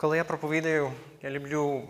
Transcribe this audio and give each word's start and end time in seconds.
Коли 0.00 0.16
я 0.16 0.24
проповідаю, 0.24 0.92
я 1.22 1.30
люблю 1.30 1.88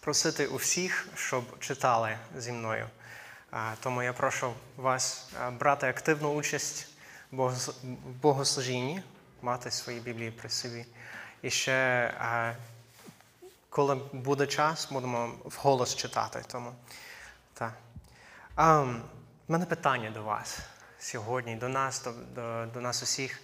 просити 0.00 0.46
у 0.46 0.56
всіх, 0.56 1.08
щоб 1.14 1.58
читали 1.58 2.18
зі 2.36 2.52
мною. 2.52 2.86
Тому 3.80 4.02
я 4.02 4.12
прошу 4.12 4.52
вас 4.76 5.28
брати 5.60 5.88
активну 5.88 6.34
участь 6.34 6.88
в 7.32 7.52
богослужінні, 8.22 9.02
мати 9.42 9.70
свої 9.70 10.00
біблії 10.00 10.30
при 10.30 10.48
собі. 10.48 10.86
І 11.42 11.50
ще, 11.50 12.14
коли 13.70 13.94
буде 14.12 14.46
час, 14.46 14.88
будемо 14.92 15.32
вголос 15.44 15.94
читати. 15.94 16.42
Тому, 16.46 16.72
так. 17.54 17.72
А, 18.54 18.80
в 18.80 19.00
мене 19.48 19.66
питання 19.66 20.10
до 20.10 20.22
вас 20.22 20.58
сьогодні, 20.98 21.56
до 21.56 21.68
нас, 21.68 22.04
до, 22.04 22.12
до, 22.12 22.66
до 22.66 22.80
нас 22.80 23.02
усіх. 23.02 23.40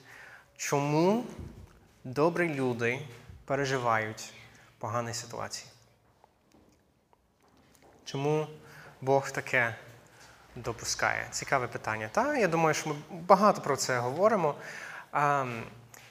Чому 0.57 1.25
добрі 2.05 2.55
люди 2.55 3.01
переживають 3.45 4.33
погані 4.79 5.15
ситуації? 5.15 5.71
Чому 8.05 8.47
Бог 9.01 9.31
таке 9.31 9.77
допускає? 10.57 11.27
Цікаве 11.31 11.67
питання. 11.67 12.09
Та, 12.13 12.37
я 12.37 12.49
думаю, 12.49 12.75
що 12.75 12.89
ми 12.89 12.97
багато 13.11 13.61
про 13.61 13.77
це 13.77 13.99
говоримо. 13.99 14.55
А, 15.13 15.47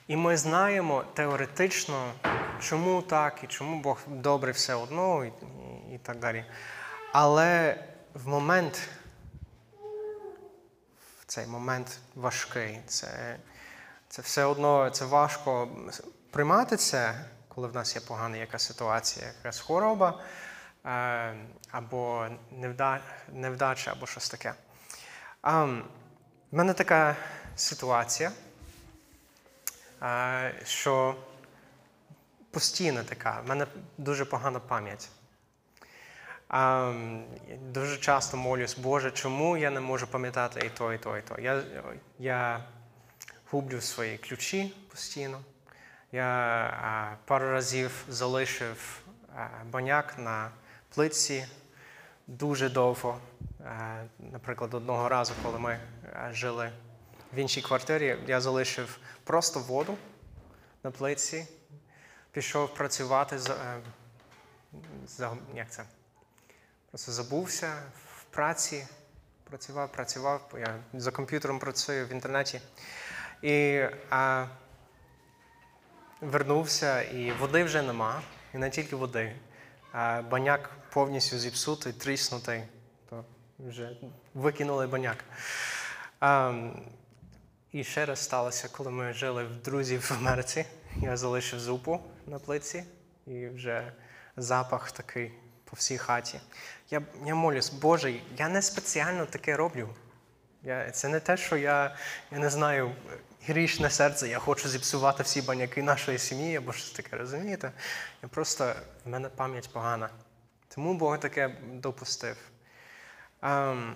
і 0.08 0.16
ми 0.16 0.38
знаємо 0.38 1.04
теоретично, 1.14 2.12
чому 2.60 3.02
так, 3.02 3.44
і 3.44 3.48
чому 3.48 3.82
Бог 3.82 4.00
добрий 4.08 4.54
все 4.54 4.76
одно, 4.76 5.26
і, 5.26 5.34
і 5.96 5.98
так 5.98 6.20
далі. 6.20 6.46
Але 7.12 7.78
в 8.14 8.28
момент, 8.28 8.90
в 11.20 11.26
цей 11.26 11.48
момент 11.48 12.00
важкий, 12.16 12.80
це, 12.88 13.38
це 14.10 14.22
все 14.22 14.44
одно 14.44 14.90
це 14.90 15.06
важко 15.06 15.70
приймати 16.34 16.78
це, 16.78 17.26
коли 17.48 17.68
в 17.68 17.76
нас 17.76 17.96
є 17.96 18.02
погана 18.02 18.38
якась 18.38 18.66
ситуація, 18.66 19.26
якась 19.38 19.60
хвороба, 19.60 20.20
е, 20.86 21.36
або 21.72 22.28
невда, 22.52 23.00
невдача, 23.34 23.92
або 23.92 24.06
щось 24.06 24.30
таке. 24.30 24.54
В 25.44 25.82
мене 26.52 26.74
така 26.74 27.16
ситуація, 27.56 28.32
е, 30.02 30.54
що 30.66 31.16
постійно 32.52 33.04
така, 33.04 33.42
в 33.42 33.50
мене 33.50 33.68
дуже 33.98 34.26
погана 34.26 34.60
пам'ять. 34.60 35.10
Дуже 37.62 37.98
часто 37.98 38.38
молюсь, 38.38 38.78
Боже, 38.78 39.12
чому 39.12 39.58
я 39.58 39.70
не 39.70 39.80
можу 39.80 40.08
пам'ятати 40.08 40.60
і 40.66 40.70
то, 40.70 40.94
і 40.94 40.98
то, 40.98 41.18
і 41.18 41.22
то. 41.22 41.42
Я, 41.42 41.64
я 42.20 42.66
гублю 43.52 43.82
свої 43.82 44.18
ключі 44.18 44.76
постійно. 44.92 45.42
Я 46.14 47.18
пару 47.26 47.52
разів 47.52 47.92
залишив 48.10 49.02
а, 49.36 49.48
баняк 49.66 50.18
на 50.18 50.52
плитці 50.90 51.46
дуже 52.28 52.70
довго. 52.70 53.20
Наприклад, 54.20 54.74
одного 54.74 55.10
разу, 55.10 55.34
коли 55.44 55.60
ми 55.60 55.80
жили 56.32 56.72
в 57.34 57.38
іншій 57.38 57.62
квартирі, 57.62 58.18
я 58.28 58.42
залишив 58.42 59.00
просто 59.24 59.60
воду 59.60 59.98
на 60.84 60.92
плитці, 60.92 61.48
пішов 62.32 62.74
працювати 62.74 63.40
е, 65.20 65.30
як 65.56 65.70
це? 65.70 65.84
Просто 66.90 67.12
забувся 67.12 67.74
в 68.06 68.24
праці, 68.24 68.88
працював, 69.44 69.92
працював, 69.92 70.54
я 70.60 70.76
за 70.94 71.12
комп'ютером 71.12 71.60
працюю 71.60 72.08
в 72.08 72.12
інтернеті. 72.12 72.62
І 73.42 73.86
а, 74.10 74.46
вернувся, 76.24 77.02
і 77.02 77.32
води 77.32 77.64
вже 77.64 77.82
нема, 77.82 78.22
і 78.54 78.58
не 78.58 78.70
тільки 78.70 78.96
води. 78.96 79.36
Баняк 80.30 80.70
повністю 80.94 81.38
зіпсутий, 81.38 81.94
тріснутий, 81.94 82.64
то 83.10 83.26
вже 83.60 83.98
викинули 84.34 84.88
баняк. 84.88 85.24
І 87.72 87.84
ще 87.84 88.06
раз 88.06 88.20
сталося, 88.20 88.70
коли 88.72 88.92
ми 88.92 89.14
жили 89.14 89.44
в 89.44 89.62
друзів 89.62 90.02
в 90.10 90.14
Америці. 90.14 90.66
Я 91.02 91.18
залишив 91.18 91.60
зупу 91.60 92.00
на 92.28 92.40
плиці, 92.40 92.84
і 93.28 93.48
вже 93.48 93.94
запах 94.38 94.92
такий 94.92 95.32
по 95.64 95.76
всій 95.76 95.98
хаті. 95.98 96.40
Я, 96.90 97.02
я 97.26 97.36
молюсь, 97.36 97.70
Боже, 97.70 98.20
я 98.38 98.50
не 98.50 98.62
спеціально 98.62 99.26
таке 99.26 99.58
роблю. 99.58 99.90
Я, 100.64 100.92
це 100.92 101.08
не 101.08 101.20
те, 101.20 101.38
що 101.38 101.58
я, 101.58 101.96
я 102.32 102.38
не 102.40 102.50
знаю, 102.50 102.92
грішне 103.48 103.90
серце, 103.90 104.28
я 104.28 104.40
хочу 104.40 104.70
зіпсувати 104.70 105.24
всі 105.24 105.42
баняки 105.42 105.84
нашої 105.84 106.18
сім'ї 106.18 106.56
або 106.56 106.74
щось 106.74 106.92
таке, 106.92 107.18
розумієте? 107.18 107.72
Я 108.24 108.30
просто, 108.30 108.74
в 109.06 109.10
мене 109.10 109.30
пам'ять 109.30 109.70
погана. 109.74 110.10
Тому 110.68 110.94
Бог 110.94 111.20
таке 111.20 111.56
допустив. 111.74 112.38
Ем, 113.42 113.96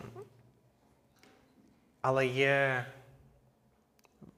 але 2.01 2.27
є 2.27 2.85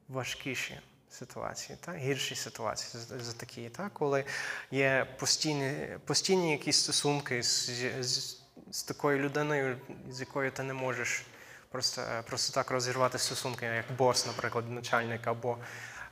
важкіші 0.07 0.79
ситуації, 1.09 1.77
та? 1.81 1.93
гірші 1.93 2.35
ситуації 2.35 3.03
за 3.19 3.33
такі, 3.33 3.69
та? 3.69 3.89
коли 3.89 4.25
є 4.71 5.07
постійні, 5.19 5.87
постійні 6.05 6.51
якісь 6.51 6.77
стосунки 6.77 7.43
з, 7.43 7.69
з, 7.99 8.37
з 8.71 8.83
такою 8.83 9.19
людиною, 9.19 9.77
з 10.09 10.19
якою 10.19 10.51
ти 10.51 10.63
не 10.63 10.73
можеш 10.73 11.25
просто, 11.71 12.01
е, 12.01 12.21
просто 12.21 12.53
так 12.53 12.71
розірвати 12.71 13.19
стосунки, 13.19 13.65
як 13.65 13.85
бос, 13.97 14.25
наприклад, 14.25 14.71
начальник, 14.71 15.27
або, 15.27 15.57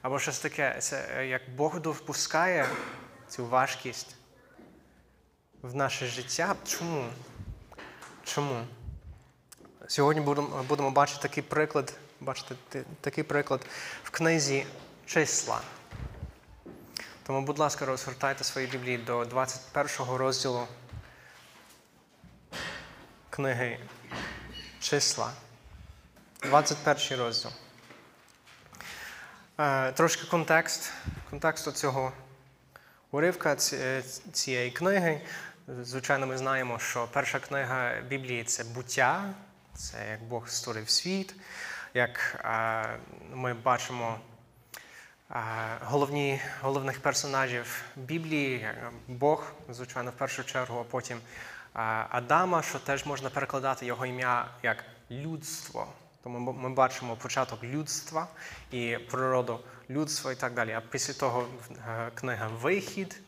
або 0.01 0.19
щось 0.19 0.39
таке. 0.39 0.77
Це 0.79 1.09
е, 1.17 1.27
як 1.27 1.41
Бог 1.55 1.79
допускає 1.79 2.69
цю 3.27 3.45
важкість 3.45 4.15
в 5.61 5.75
наше 5.75 6.07
життя. 6.07 6.55
Чому? 6.65 7.09
Чому? 8.23 8.67
Сьогодні 9.87 10.21
будемо, 10.21 10.63
будемо 10.63 10.91
бачити 10.91 11.21
такий 11.21 11.43
приклад, 11.43 11.93
бачити 12.19 12.83
такий 13.01 13.23
приклад 13.23 13.65
в 14.03 14.09
книзі 14.09 14.65
числа. 15.05 15.61
Тому, 17.23 17.41
будь 17.41 17.59
ласка, 17.59 17.85
розгортайте 17.85 18.43
свої 18.43 18.67
біблії 18.67 18.97
до 18.97 19.25
21 19.25 20.15
розділу 20.15 20.67
книги 23.29 23.79
числа. 24.79 25.31
21 26.43 27.19
розділ. 27.19 27.51
Е, 29.59 29.91
Трошки 29.91 30.27
контекст, 30.27 30.93
контексту 31.29 31.71
цього 31.71 32.11
уривка 33.11 33.57
е, 33.73 34.03
цієї 34.31 34.71
книги. 34.71 35.21
Звичайно, 35.81 36.27
ми 36.27 36.37
знаємо, 36.37 36.79
що 36.79 37.07
перша 37.13 37.39
книга 37.39 38.01
Біблії 38.01 38.43
це 38.43 38.63
буття, 38.63 39.33
це 39.73 40.09
як 40.09 40.23
Бог 40.23 40.49
створив 40.49 40.89
світ. 40.89 41.35
Як 41.93 42.41
е, 42.45 42.99
ми 43.33 43.53
бачимо 43.53 44.19
головні, 45.81 46.41
головних 46.61 46.99
персонажів 46.99 47.81
Біблії, 47.95 48.69
Бог, 49.07 49.51
звичайно, 49.69 50.11
в 50.11 50.13
першу 50.13 50.43
чергу, 50.43 50.79
а 50.79 50.83
потім 50.83 51.19
Адама, 52.09 52.61
що 52.61 52.79
теж 52.79 53.05
можна 53.05 53.29
перекладати 53.29 53.85
його 53.85 54.05
ім'я 54.05 54.47
як 54.63 54.85
людство. 55.11 55.93
Тому 56.27 56.53
ми- 56.53 56.69
бачимо 56.69 57.15
початок 57.15 57.63
людства 57.63 58.27
і 58.71 58.97
природу 59.11 59.59
людства 59.89 60.31
і 60.31 60.35
так 60.35 60.53
далі. 60.53 60.71
А 60.71 60.81
після 60.81 61.13
того 61.13 61.47
е, 61.87 62.11
книга 62.15 62.47
Вихід. 62.47 63.19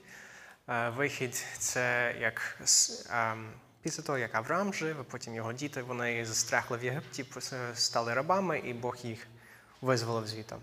Е, 0.69 0.89
Вихід 0.89 1.45
це 1.57 2.15
як 2.19 2.61
ем, 3.11 3.51
після 3.81 4.03
того, 4.03 4.17
як 4.17 4.35
Авраам 4.35 4.73
жив, 4.73 4.97
а 4.99 5.03
потім 5.03 5.35
його 5.35 5.53
діти 5.53 5.81
вони 5.81 6.25
застрягли 6.25 6.77
в 6.77 6.83
Єгипті, 6.83 7.25
стали 7.73 8.13
рабами, 8.13 8.59
і 8.59 8.73
Бог 8.73 8.97
їх 9.03 9.27
визволив 9.81 10.27
звідти. 10.27 10.55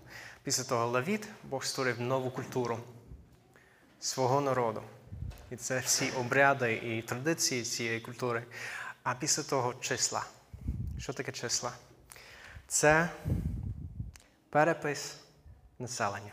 Після 0.43 0.63
того 0.63 0.87
Левіт, 0.87 1.27
Бог 1.43 1.63
створив 1.63 2.01
нову 2.01 2.31
культуру 2.31 2.79
свого 3.99 4.41
народу. 4.41 4.83
І 5.51 5.55
це 5.55 5.79
всі 5.79 6.11
обряди 6.11 6.73
і 6.73 7.01
традиції 7.01 7.63
цієї 7.63 7.99
культури. 7.99 8.43
А 9.03 9.13
після 9.15 9.43
того 9.43 9.73
числа. 9.73 10.25
Що 10.99 11.13
таке 11.13 11.31
числа? 11.31 11.71
Це 12.67 13.09
перепис 14.49 15.19
населення. 15.79 16.31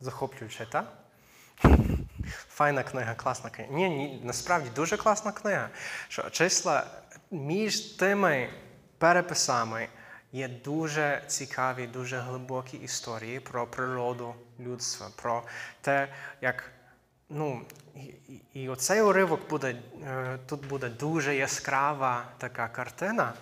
Захоплююче, 0.00 0.66
так? 0.66 0.92
Файна 2.48 2.82
книга, 2.82 3.14
класна 3.14 3.50
книга. 3.50 3.72
Ні, 3.72 3.88
ні, 3.88 4.20
насправді 4.24 4.70
дуже 4.74 4.96
класна 4.96 5.32
книга. 5.32 5.68
Що 6.08 6.30
числа 6.30 6.86
між 7.30 7.80
тими 7.80 8.50
переписами 8.98 9.88
є 10.32 10.48
дуже 10.48 11.22
цікаві, 11.26 11.86
дуже 11.86 12.18
глибокі 12.18 12.76
історії 12.76 13.40
про 13.40 13.66
природу 13.66 14.34
людства, 14.60 15.08
про 15.16 15.42
те, 15.80 16.08
як. 16.40 16.70
Ну, 17.32 17.62
і, 17.96 18.00
і, 18.00 18.42
і 18.54 18.68
оцей 18.68 19.02
уривок 19.02 19.48
буде, 19.48 19.76
е, 20.06 20.38
тут 20.46 20.66
буде 20.66 20.88
дуже 20.88 21.36
яскрава 21.36 22.24
така 22.38 22.68
картина. 22.68 23.32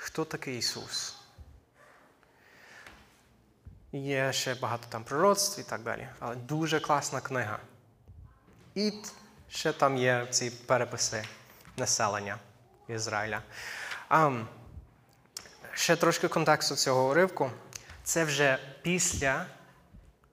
Хто 0.00 0.24
такий 0.24 0.58
Ісус? 0.58 1.16
Є 3.92 4.32
ще 4.32 4.54
багато 4.54 4.86
там 4.88 5.04
пророцтв 5.04 5.60
і 5.60 5.62
так 5.62 5.82
далі. 5.82 6.08
Але 6.18 6.36
дуже 6.36 6.80
класна 6.80 7.20
книга. 7.20 7.58
І 8.74 8.92
ще 9.48 9.72
там 9.72 9.96
є 9.96 10.26
ці 10.30 10.50
переписи 10.50 11.24
населення 11.76 12.38
Ізраїля. 12.88 13.42
А, 14.08 14.42
ще 15.74 15.96
трошки 15.96 16.28
контексту 16.28 16.76
цього 16.76 17.10
уривку. 17.10 17.50
Це 18.02 18.24
вже 18.24 18.58
після 18.82 19.46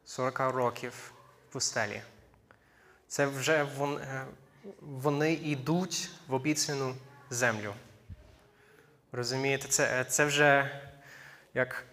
40 0.05 0.39
років 0.39 1.11
пустелі. 1.49 2.01
Це 3.07 3.25
вже 3.25 3.63
е, 3.63 4.25
вони 4.81 5.33
йдуть 5.33 6.09
в 6.27 6.33
обіцяну 6.33 6.95
землю. 7.29 7.73
Розумієте, 9.15 9.67
це, 9.67 10.03
це 10.03 10.25
вже 10.25 10.81
як 11.53 11.83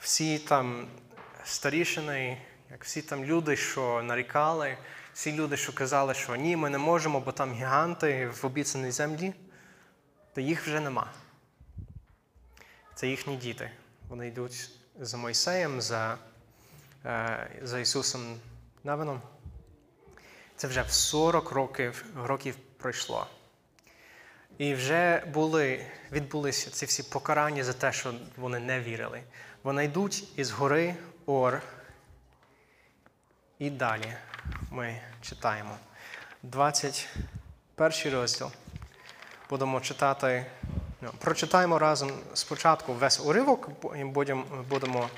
всі 0.00 0.38
там 0.38 0.88
старішини, 1.44 2.38
як 2.70 2.84
всі 2.84 3.02
там 3.02 3.24
люди, 3.24 3.56
що 3.56 4.02
нарікали, 4.02 4.78
всі 5.14 5.32
люди, 5.32 5.56
що 5.56 5.72
казали, 5.72 6.14
що 6.14 6.36
ні, 6.36 6.56
ми 6.56 6.70
не 6.70 6.78
можемо, 6.78 7.20
бо 7.20 7.32
там 7.32 7.52
гіганти 7.52 8.28
в 8.28 8.46
обіцяній 8.46 8.90
землі, 8.90 9.34
то 10.34 10.40
їх 10.40 10.62
вже 10.62 10.80
нема. 10.80 11.12
Це 12.94 13.08
їхні 13.08 13.36
діти. 13.36 13.70
Вони 14.08 14.28
йдуть 14.28 14.70
за 15.00 15.16
Мойсеєм, 15.16 15.80
за, 15.80 16.18
е, 17.04 17.50
за 17.62 17.78
Ісусом 17.78 18.40
Навином. 18.84 19.20
Це 20.56 20.68
вже 20.68 20.82
в 20.82 20.90
40 20.90 21.50
років, 21.50 22.04
років 22.16 22.56
пройшло. 22.78 23.26
І 24.58 24.74
вже 24.74 25.22
були, 25.34 25.86
відбулися 26.12 26.70
ці 26.70 26.86
всі 26.86 27.02
покарання 27.02 27.64
за 27.64 27.72
те, 27.72 27.92
що 27.92 28.14
вони 28.36 28.58
не 28.58 28.80
вірили. 28.80 29.22
Вони 29.62 29.84
йдуть 29.84 30.24
із 30.36 30.50
гори 30.50 30.94
Ор. 31.26 31.62
І 33.58 33.70
далі 33.70 34.12
ми 34.70 35.00
читаємо 35.22 35.76
21 36.42 38.12
розділ. 38.12 38.50
Будемо 39.50 39.80
читати, 39.80 40.46
ну, 41.00 41.10
прочитаємо 41.18 41.78
разом 41.78 42.10
спочатку 42.34 42.92
весь 42.92 43.20
уривок, 43.20 43.68
і 43.96 44.04
будемо, 44.04 45.10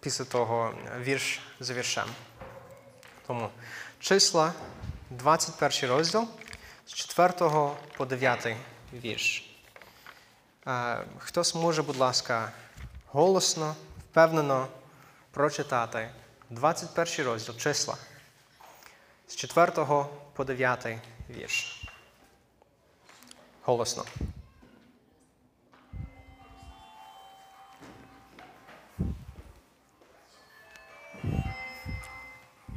після 0.00 0.24
того 0.24 0.74
вірш 1.00 1.40
за 1.60 1.74
віршем. 1.74 2.08
Тому 3.26 3.48
числа, 4.00 4.52
21 5.10 5.90
розділ 5.90 6.28
з 6.90 6.94
4 6.94 7.32
по 7.96 8.04
9 8.06 8.56
вірш. 8.92 9.50
Е, 10.66 11.04
Хтось 11.18 11.54
може, 11.54 11.82
будь 11.82 11.96
ласка, 11.96 12.52
голосно, 13.06 13.76
впевнено 14.10 14.68
прочитати 15.30 16.10
21 16.50 17.26
розділ 17.26 17.56
числа 17.56 17.96
з 19.28 19.36
4 19.36 19.72
по 20.34 20.44
9 20.44 20.86
вірш. 21.30 21.84
Голосно. 23.62 24.04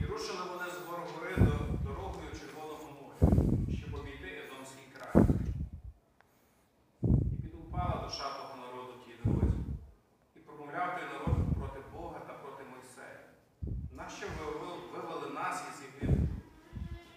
І 0.01 0.05
рушили 0.05 0.39
вони 0.53 0.71
з 0.71 0.87
гор 0.87 0.99
гори 1.15 1.35
до 1.37 1.51
дорогою 1.89 2.29
Червоного 2.39 2.87
моря, 3.01 3.33
щоб 3.77 3.95
обійти 3.95 4.27
Едомський 4.45 4.83
край. 4.93 5.23
І 7.03 7.41
підупала 7.41 8.03
душа 8.07 8.23
того 8.37 8.55
народу 8.65 8.93
тій 9.05 9.15
дорозі, 9.25 9.57
і 10.35 10.39
промовляв 10.39 10.95
той 10.95 11.05
народ 11.13 11.37
проти 11.59 11.79
Бога 11.93 12.19
та 12.27 12.33
проти 12.33 12.63
Мойсея. 12.63 13.19
Нащо 13.91 14.25
ви 14.39 14.45
ви- 14.51 14.87
вивели 15.01 15.29
нас 15.33 15.63
із 15.69 15.81
Єгипту, 15.85 16.27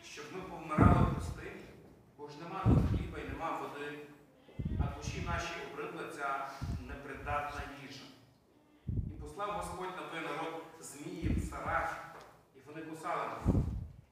щоб 0.05 0.25
ми 0.35 0.41
повмирали 0.41 1.07
в 1.11 1.15
пустині? 1.15 1.65
Бо 2.19 2.29
ж 2.29 2.35
нема 2.43 2.61
тут 2.65 2.99
хліба 2.99 3.19
і 3.19 3.29
нема 3.29 3.59
води, 3.61 3.99
а 4.81 4.97
душі 4.97 5.23
наші 5.27 5.53
обридла 5.73 6.03
ця 6.17 6.49
непридатна 6.89 7.61
їжа. 7.83 8.05
І 8.89 9.11
послав 9.21 9.51
Господь 9.51 9.97
на 9.97 10.03
той 10.11 10.21
народ 10.21 10.63
зміїв, 10.81 11.51
сарах, 11.51 11.97
і 12.57 12.59
вони 12.67 12.83
кусали 12.83 13.23
народ. 13.29 13.63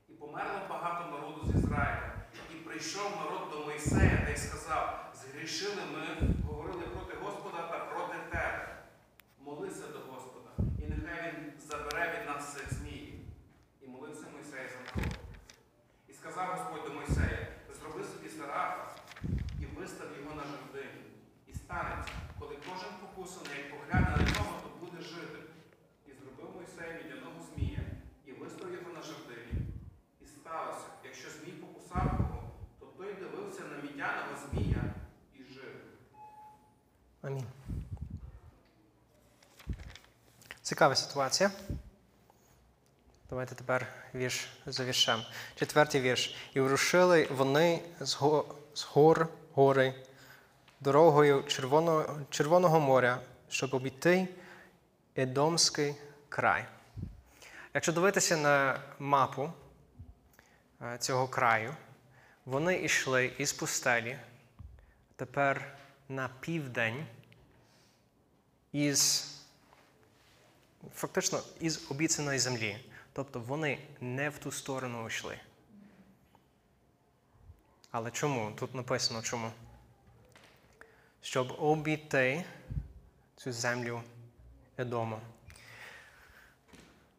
І 0.08 0.12
померло 0.12 0.60
багато 0.69 1.10
народу 1.10 1.40
з 1.52 1.58
Ізраїля. 1.58 2.12
І 2.52 2.54
прийшов 2.54 3.10
народ 3.16 3.50
до 3.50 3.66
Мойсея 3.66 4.22
та 4.26 4.31
й 4.32 4.36
сказав: 4.36 5.12
згрішили 5.14 5.82
ми, 5.93 6.28
говорили 6.48 6.82
проти 6.82 7.16
Господа 7.22 7.69
та 7.69 7.78
проти 7.78 8.19
тебе. 8.31 8.76
Молися 9.40 9.86
до 9.88 9.98
Господа, 9.98 10.50
і 10.78 10.86
нехай 10.86 11.32
він 11.32 11.52
забере 11.69 12.19
від 12.20 12.28
нас 12.28 12.54
цих 12.54 12.74
зміїв. 12.74 13.14
І 13.82 13.86
молився 13.86 14.24
Мойсей 14.34 14.69
за 14.69 14.78
народ. 15.00 15.12
І 16.08 16.12
сказав 16.12 16.48
Господь 16.56 16.84
до 16.88 16.94
Мойсея: 16.94 17.48
зроби 17.81 18.04
собі 18.04 18.28
сарафа 18.28 18.86
і 19.60 19.66
вистав 19.66 20.06
його 20.20 20.34
на 20.36 20.43
жердині. 20.43 21.02
І 21.46 21.52
станеться, 21.54 22.12
коли 22.38 22.56
кожен 22.70 22.88
покусаний, 23.00 23.58
як 23.58 23.70
погляне 23.70 24.10
на 24.16 24.22
нього, 24.32 24.54
то 24.62 24.86
буде 24.86 25.02
жити. 25.02 25.38
І 26.06 26.10
зробив 26.12 26.56
Мойсей 26.56 27.02
мідяного 27.04 27.40
змія, 27.54 27.81
і 28.26 28.32
вистав 28.32 28.72
його 28.72 28.90
на 28.96 29.02
жердині. 29.02 29.52
І 30.20 30.26
сталося, 30.26 30.86
якщо 31.04 31.31
змій 31.31 31.52
покусав 31.52 32.04
його, 32.19 32.43
то 32.81 32.86
той 32.86 33.14
дивився 33.14 33.62
на 33.62 33.76
мідяного 33.82 34.34
змія 34.50 34.82
і 35.34 35.43
жив. 35.54 35.74
Амінь. 37.22 37.46
Цікава 40.84 40.96
ситуація. 40.96 41.50
Давайте 43.31 43.54
тепер 43.54 43.86
вірш 44.14 44.48
за 44.66 44.84
віршем. 44.84 45.22
Четвертий 45.54 46.00
вірш. 46.00 46.36
І 46.54 46.60
врушили 46.60 47.28
вони 47.31 47.82
з 48.00 48.14
го- 48.14 48.54
з 48.75 48.84
гор 48.84 49.28
гори 49.54 49.94
дорогою 50.81 51.42
Червоного, 51.42 52.20
Червоного 52.31 52.81
моря, 52.81 53.20
щоб 53.48 53.75
обійти 53.75 54.28
Едомський 55.16 55.94
край. 56.28 56.64
Якщо 57.75 57.92
дивитися 57.92 58.36
на 58.36 58.81
мапу 58.98 59.52
е, 60.82 60.98
цього 60.98 61.28
краю, 61.28 61.75
вони 62.44 62.76
йшли 62.82 63.32
із 63.38 63.52
пустелі 63.52 64.19
тепер 65.16 65.75
на 66.08 66.31
південь 66.40 67.06
із 68.72 69.31
фактично 70.94 71.40
із 71.60 71.90
обіцяної 71.90 72.38
землі. 72.38 72.78
Тобто 73.12 73.40
вони 73.40 73.78
не 74.00 74.31
в 74.31 74.38
ту 74.38 74.53
сторону 74.53 75.06
йшли. 75.06 75.38
Але 77.91 78.10
чому? 78.10 78.53
Тут 78.53 78.74
написано 78.74 79.22
чому? 79.22 79.50
Щоб 81.22 81.56
обійти 81.58 82.44
цю 83.36 83.53
землю 83.53 84.03
Едому. 84.76 85.20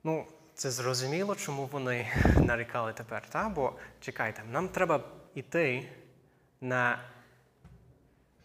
Ну, 0.04 0.28
це 0.54 0.72
зрозуміло, 0.72 1.36
чому 1.36 1.66
вони 1.66 2.12
нарікали 2.44 2.94
тепер, 2.94 3.30
та? 3.30 3.50
бо 3.50 3.74
чекайте, 4.00 4.44
нам 4.44 4.70
треба 4.70 5.04
йти 5.36 5.90
на 6.62 7.00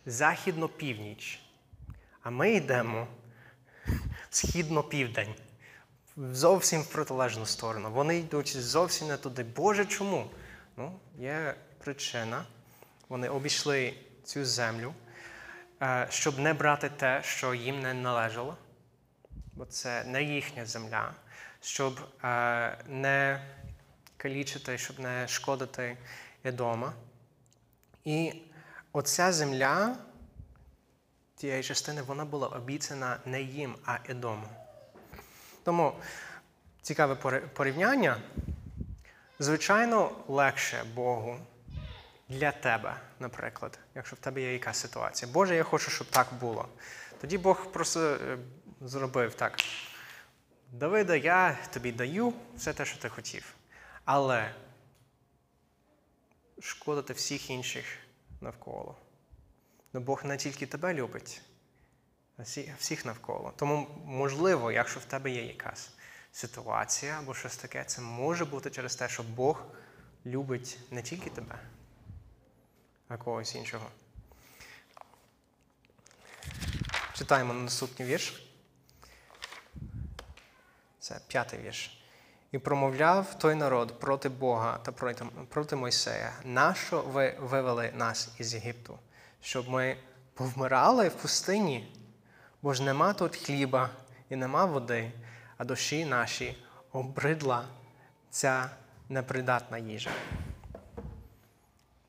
західно-північ, 0.07 1.41
а 2.23 2.31
ми 2.31 2.53
йдемо 2.53 3.07
східно-південь, 4.31 5.35
зовсім 6.17 6.83
в 6.83 6.87
протилежну 6.87 7.47
сторону. 7.47 7.91
Вони 7.91 8.19
йдуть 8.19 8.57
зовсім 8.57 9.09
не 9.09 9.17
туди. 9.17 9.45
Боже, 9.45 9.87
чому? 9.87 10.31
Ну, 10.77 11.01
є 11.19 11.55
причина. 11.79 12.45
Вони 13.09 13.29
обійшли 13.29 13.95
цю 14.25 14.45
землю, 14.45 14.95
е, 15.83 16.07
щоб 16.11 16.39
не 16.39 16.55
брати 16.55 16.89
те, 16.89 17.23
що 17.25 17.55
їм 17.55 17.81
не 17.81 17.95
належало, 17.95 18.57
бо 19.53 19.65
це 19.65 20.05
не 20.05 20.23
їхня 20.23 20.67
земля, 20.67 21.15
щоб 21.61 22.01
е, 22.25 22.79
не 22.89 23.45
калічити, 24.17 24.79
щоб 24.79 25.01
не 25.01 25.29
шкодити 25.29 25.97
Едома. 26.45 26.93
І 28.05 28.33
оця 28.93 29.33
земля 29.33 29.97
тієї 31.41 31.63
частини 31.63 32.03
вона 32.03 32.25
була 32.25 32.49
обіцяна 32.49 33.17
не 33.25 33.43
їм, 33.43 33.77
а 33.85 33.99
Едому. 34.09 34.49
Тому 35.65 35.93
цікаве 36.83 37.15
порівняння. 37.55 38.23
Звичайно, 39.39 40.13
легше 40.29 40.85
Богу 40.95 41.37
для 42.29 42.53
тебе, 42.53 42.97
наприклад, 43.21 43.79
якщо 43.95 44.17
в 44.17 44.19
тебе 44.19 44.41
є 44.41 44.53
якась 44.53 44.79
ситуація. 44.79 45.33
Боже, 45.33 45.57
я 45.57 45.63
хочу, 45.63 45.91
щоб 45.91 46.07
так 46.07 46.27
було. 46.41 46.69
Тоді 47.21 47.39
Бог 47.39 47.73
просто 47.73 48.01
е, 48.01 48.39
зробив 48.81 49.35
так. 49.35 49.59
Давида, 50.73 51.17
я 51.17 51.59
тобі 51.73 51.93
даю 51.93 52.33
все 52.57 52.73
те, 52.73 52.85
що 52.85 52.99
ти 52.99 53.09
хотів. 53.09 53.55
Але 54.05 54.55
шкодити 56.61 57.13
всіх 57.13 57.51
інших 57.51 57.85
навколо. 58.41 58.97
Ну, 59.93 60.01
Бог 60.01 60.25
не 60.25 60.37
тільки 60.37 60.67
тебе 60.67 60.95
любить, 60.95 61.43
всі- 62.39 62.75
всіх 62.79 63.05
навколо. 63.05 63.53
Тому, 63.57 63.87
можливо, 64.05 64.73
якщо 64.73 65.01
в 65.01 65.05
тебе 65.05 65.31
є 65.31 65.45
якась 65.45 65.91
ситуація 66.33 67.19
або 67.19 67.35
щось 67.35 67.57
таке, 67.57 67.85
це 67.85 68.01
може 68.03 68.45
бути 68.45 68.71
через 68.71 68.97
те, 68.97 69.09
що 69.09 69.23
Бог 69.23 69.63
любить 70.27 70.79
не 70.91 71.03
тільки 71.03 71.31
тебе, 71.31 71.59
а 73.09 73.17
когось 73.17 73.55
іншого. 73.55 73.87
Читаємо 77.15 77.53
наступний 77.55 78.09
вірш. 78.09 78.47
Це 81.01 81.21
п'ятий 81.29 81.61
вірш. 81.61 81.97
І 82.53 82.59
промовляв 82.59 83.39
той 83.39 83.55
народ 83.55 84.01
проти 84.01 84.29
Бога 84.29 84.79
та 84.79 84.93
проти 85.49 85.77
Мойсея, 85.77 86.33
нащо 86.45 87.03
ви 87.03 87.37
вивели 87.41 87.93
нас 87.95 88.29
із 88.39 88.55
Єгипту, 88.55 88.99
щоб 89.43 89.69
ми 89.69 89.97
повмирали 90.35 91.09
в 91.09 91.15
пустині, 91.15 91.97
бо 92.63 92.75
ж 92.75 92.83
нема 92.83 93.13
тут 93.13 93.37
хліба 93.37 93.91
і 94.31 94.37
нема 94.37 94.65
води, 94.65 95.13
а 95.57 95.65
душі 95.65 96.05
наші 96.05 96.57
обридла 96.93 97.65
ця 98.31 98.71
непридатна 99.09 99.79
їжа. 99.79 100.11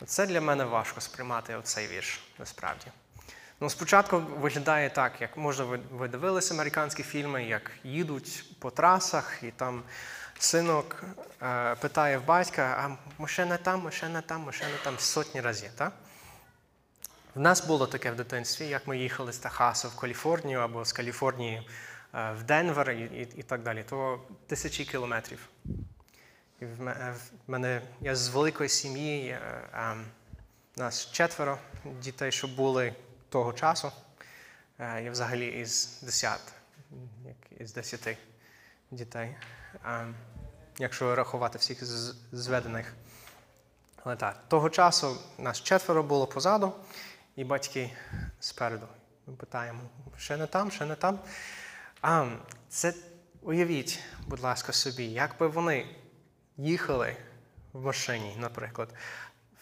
Це 0.06 0.28
для 0.28 0.42
мене 0.42 0.64
важко 0.64 1.02
сприймати 1.02 1.56
оцей 1.56 1.88
вірш, 1.88 2.20
насправді. 2.40 2.88
Ну, 3.60 3.70
спочатку 3.70 4.20
виглядає 4.20 4.90
так, 4.90 5.22
як 5.22 5.38
може 5.38 5.64
ви, 5.64 5.80
ви 5.92 6.08
дивилися 6.08 6.54
американські 6.54 7.04
фільми, 7.04 7.44
як 7.44 7.72
їдуть 7.84 8.44
по 8.60 8.72
трасах, 8.72 9.40
і 9.44 9.52
там 9.52 9.84
синок 10.40 11.04
е, 11.42 11.76
питає 11.76 12.18
в 12.18 12.26
батька, 12.26 12.62
а 12.62 12.98
машина 13.22 13.58
там, 13.58 13.82
машина 13.82 14.22
там, 14.22 14.42
машина 14.42 14.72
там 14.84 15.00
сотні 15.00 15.42
разів. 15.42 15.70
Так? 15.76 15.94
В 17.36 17.40
нас 17.40 17.68
було 17.68 17.88
таке 17.88 18.12
в 18.12 18.16
дитинстві, 18.16 18.68
як 18.68 18.88
ми 18.88 18.98
їхали 18.98 19.34
з 19.34 19.38
Техасу 19.38 19.88
в 19.88 19.96
Каліфорнію 19.96 20.60
або 20.60 20.86
з 20.86 20.94
Каліфорнії 20.94 21.70
е, 22.14 22.32
в 22.32 22.44
Денвер 22.44 22.92
і, 22.92 23.02
і, 23.02 23.30
і 23.36 23.44
так 23.44 23.64
далі. 23.64 23.84
То 23.90 24.20
тисячі 24.48 24.86
кілометрів. 24.86 25.50
І 26.60 26.66
в 26.66 26.82
ме- 26.82 27.16
в 27.48 27.52
мене 27.52 27.82
я 28.02 28.16
з 28.16 28.30
великої 28.30 28.70
сім'ї, 28.70 29.28
е, 29.28 29.40
е, 29.74 29.96
нас 30.76 31.12
четверо 31.12 31.58
дітей, 32.02 32.32
що 32.32 32.48
були 32.48 32.96
того 33.30 33.54
часу. 33.54 33.92
Я 34.80 35.12
взагалі 35.12 35.48
із 35.48 36.00
10, 36.02 36.40
як 37.26 37.62
із 37.62 37.74
10 37.74 38.18
дітей, 38.92 39.36
якщо 40.80 41.16
рахувати 41.16 41.58
всіх 41.58 41.84
зведених. 42.32 42.94
Але 44.04 44.16
так, 44.16 44.44
того 44.48 44.70
часу 44.70 45.18
нас 45.38 45.62
четверо 45.62 46.04
було 46.04 46.28
позаду, 46.28 46.74
і 47.36 47.44
батьки 47.44 47.92
спереду. 48.40 48.88
Ми 49.28 49.34
питаємо, 49.34 49.80
ще 50.18 50.38
не 50.38 50.48
там, 50.48 50.72
ще 50.72 50.86
не 50.86 50.96
там. 50.96 51.20
А 52.02 52.30
це 52.70 52.94
уявіть, 53.42 54.00
будь 54.28 54.40
ласка, 54.40 54.74
собі, 54.74 55.06
як 55.06 55.38
би 55.40 55.48
вони 55.48 55.96
їхали 56.58 57.18
в 57.74 57.86
машині, 57.86 58.36
наприклад, 58.40 58.94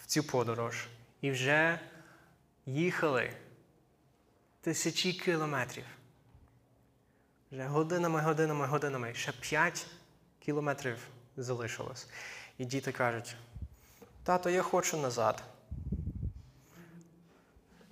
в 0.04 0.06
цю 0.06 0.24
подорож, 0.24 0.88
і 1.22 1.32
вже 1.32 1.80
їхали 2.66 3.32
тисячі 4.62 5.14
кілометрів. 5.14 5.86
Вже 7.52 7.64
годинами, 7.64 8.22
годинами, 8.22 8.68
годинами. 8.68 9.14
Ще 9.14 9.32
5 9.32 9.88
кілометрів 10.40 10.98
залишилось. 11.38 12.08
І 12.58 12.66
діти 12.66 12.92
кажуть: 12.92 13.36
тато, 14.24 14.50
я 14.50 14.62
хочу 14.62 14.98
назад. 14.98 15.44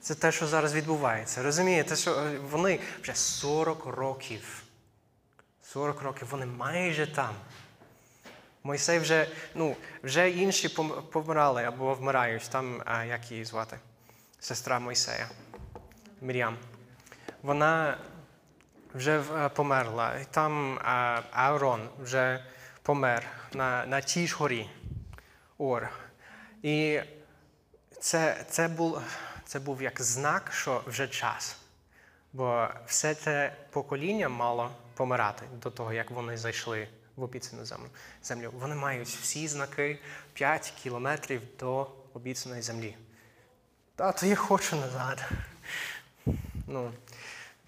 Це 0.08 0.16
те, 0.16 0.32
що 0.32 0.48
зараз 0.48 0.74
відбувається. 0.74 1.44
Розумієте, 1.44 1.96
що 1.96 2.12
е, 2.12 2.40
вони 2.52 2.80
вже 3.02 3.16
40 3.16 3.86
років. 3.86 4.64
40 5.64 6.02
років 6.02 6.28
вони 6.32 6.46
майже 6.46 7.08
там. 7.08 7.36
Мойсей 8.64 9.00
вже, 9.00 9.28
ну, 9.56 9.76
вже 10.04 10.30
інші 10.30 10.70
помирали 11.12 11.64
або 11.64 11.94
вмирають. 11.94 12.50
Там, 12.50 12.82
а, 12.86 13.04
як 13.04 13.32
її 13.32 13.46
звати? 13.46 13.80
Сестра 14.40 14.80
Мойсея. 14.80 15.30
Мір'ям. 16.22 16.58
Вона 17.42 17.98
вже 18.94 19.22
е, 19.36 19.50
померла. 19.50 20.20
Там 20.32 20.80
а, 20.84 21.22
Аарон 21.32 21.90
вже 22.00 22.46
помер 22.82 23.24
на, 23.54 23.86
на 23.86 24.02
тій 24.02 24.28
ж 24.28 24.36
горі. 24.36 24.70
Ор. 25.58 25.90
І 26.64 27.00
це, 28.00 28.46
це, 28.50 28.68
був, 28.68 29.02
це 29.48 29.60
був 29.60 29.82
як 29.82 30.02
знак, 30.02 30.54
що 30.54 30.84
вже 30.88 31.08
час. 31.08 31.58
Бо 32.34 32.68
все 32.86 33.16
це 33.16 33.56
покоління 33.70 34.30
мало 34.30 34.72
помирати 34.94 35.46
до 35.62 35.72
того, 35.72 35.94
як 35.94 36.12
вони 36.12 36.38
зайшли 36.38 36.88
в 37.16 37.24
обіцяну 37.24 37.66
землю. 38.24 38.52
Вони 38.54 38.76
мають 38.76 39.08
всі 39.08 39.48
знаки 39.48 40.00
5 40.34 40.74
кілометрів 40.84 41.42
до 41.60 41.88
обіцяної 42.14 42.62
землі. 42.62 42.96
Тато, 43.96 44.26
я 44.26 44.36
хочу 44.36 44.76
назад. 44.76 45.30
Ну, 46.68 46.92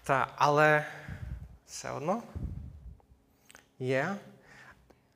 та, 0.03 0.27
але 0.35 0.85
все 1.67 1.91
одно 1.91 2.23
є 3.79 4.15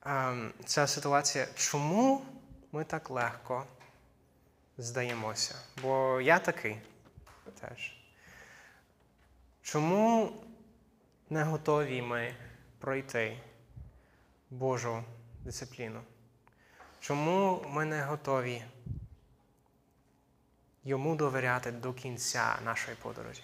ем, 0.06 0.54
ця 0.66 0.88
ситуація. 0.88 1.48
Чому 1.56 2.26
ми 2.72 2.84
так 2.84 3.10
легко 3.10 3.66
здаємося? 4.78 5.56
Бо 5.82 6.22
я 6.22 6.40
такий 6.40 6.78
теж. 7.62 7.98
Чому 9.62 10.34
не 11.30 11.44
готові 11.44 12.02
ми 12.02 12.36
пройти 12.80 13.38
Божу 14.50 15.04
дисципліну? 15.44 16.02
Чому 17.00 17.66
ми 17.70 17.86
не 17.86 18.04
готові 18.04 18.64
йому 20.84 21.16
довіряти 21.16 21.72
до 21.72 21.94
кінця 21.94 22.60
нашої 22.66 22.98
подорожі? 22.98 23.44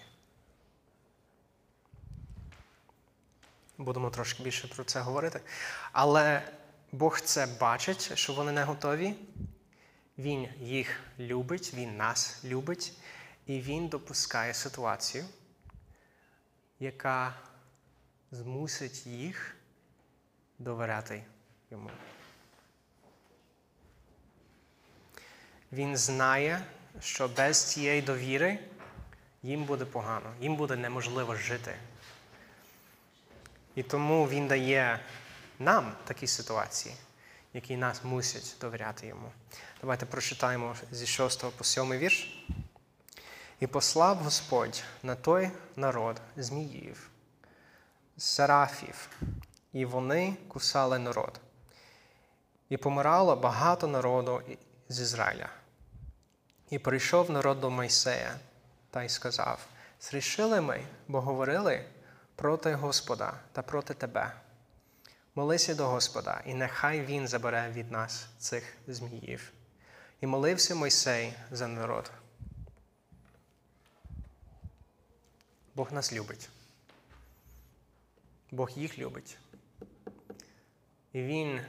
Будемо 3.78 4.10
трошки 4.10 4.42
більше 4.42 4.68
про 4.68 4.84
це 4.84 5.00
говорити. 5.00 5.40
Але 5.92 6.42
Бог 6.92 7.20
це 7.20 7.46
бачить, 7.60 8.18
що 8.18 8.32
вони 8.32 8.52
не 8.52 8.64
готові. 8.64 9.14
Він 10.20 10.48
їх 10.60 11.00
любить, 11.18 11.74
Він 11.74 11.96
нас 11.96 12.44
любить, 12.44 12.92
і 13.46 13.60
Він 13.60 13.88
допускає 13.88 14.54
ситуацію, 14.54 15.24
яка 16.80 17.34
змусить 18.30 19.06
їх 19.06 19.56
довіряти 20.58 21.24
йому. 21.70 21.90
Він 25.72 25.96
знає, 25.96 26.64
що 27.00 27.28
без 27.28 27.64
цієї 27.64 28.02
довіри 28.02 28.58
їм 29.42 29.64
буде 29.64 29.84
погано, 29.84 30.34
їм 30.40 30.56
буде 30.56 30.76
неможливо 30.76 31.34
жити. 31.34 31.74
І 33.74 33.82
тому 33.82 34.28
він 34.28 34.48
дає 34.48 35.00
нам 35.58 35.92
такі 36.04 36.26
ситуації, 36.26 36.94
які 37.54 37.76
нас 37.76 38.04
мусять 38.04 38.56
довіряти 38.60 39.06
йому. 39.06 39.32
Давайте 39.80 40.06
прочитаємо 40.06 40.76
зі 40.90 41.06
6 41.06 41.50
по 41.50 41.64
7 41.64 41.92
вірш. 41.92 42.44
І 43.60 43.66
послав 43.66 44.16
Господь 44.16 44.82
на 45.02 45.14
той 45.14 45.50
народ 45.76 46.20
зміїв, 46.36 47.10
серафів, 48.16 49.10
і 49.72 49.84
вони 49.84 50.36
кусали 50.48 50.98
народ. 50.98 51.40
І 52.68 52.76
помирало 52.76 53.36
багато 53.36 53.86
народу 53.86 54.42
з 54.88 55.00
Ізраїля. 55.00 55.48
І 56.70 56.78
прийшов 56.78 57.30
народ 57.30 57.60
до 57.60 57.70
Мойсея 57.70 58.38
та 58.90 59.02
й 59.02 59.08
сказав: 59.08 59.66
Зрішили 60.00 60.60
ми, 60.60 60.82
бо 61.08 61.20
говорили 61.20 61.84
проти 62.36 62.74
Господа 62.74 63.34
та 63.52 63.62
проти 63.62 63.94
тебе. 63.94 64.32
Молися 65.34 65.74
до 65.74 65.86
Господа, 65.86 66.42
і 66.46 66.54
нехай 66.54 67.00
Він 67.00 67.28
забере 67.28 67.70
від 67.70 67.90
нас 67.90 68.26
цих 68.38 68.76
зміїв. 68.86 69.52
І 70.20 70.26
молився 70.26 70.74
Мойсей 70.74 71.34
за 71.50 71.68
народ. 71.68 72.10
Бог 75.74 75.92
нас 75.92 76.12
любить. 76.12 76.48
Бог 78.50 78.70
їх 78.70 78.98
любить. 78.98 79.38
І 81.12 81.22
Він 81.22 81.60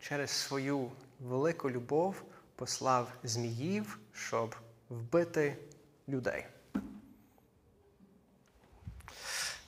через 0.00 0.30
свою 0.30 0.92
велику 1.20 1.70
любов 1.70 2.22
послав 2.56 3.12
зміїв, 3.22 3.98
щоб 4.14 4.56
вбити 4.88 5.56
людей. 6.08 6.46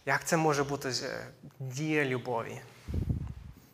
Як 0.07 0.25
це 0.25 0.37
може 0.37 0.64
бути 0.64 0.93
е, 1.02 1.26
дія 1.59 2.05
любові? 2.05 2.61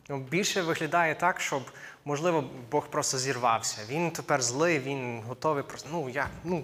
Ну, 0.09 0.19
більше 0.19 0.61
виглядає 0.61 1.15
так, 1.15 1.41
щоб, 1.41 1.71
можливо, 2.05 2.49
Бог 2.71 2.87
просто 2.87 3.17
зірвався. 3.17 3.81
Він 3.87 4.11
тепер 4.11 4.41
злий, 4.41 4.79
він 4.79 5.23
готовий 5.23 5.63
просто. 5.63 5.89
Ну, 5.91 6.09
я, 6.09 6.29
ну, 6.43 6.63